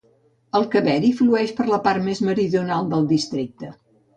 [0.59, 3.71] El Kaveri flueix per la part més meridional del districte.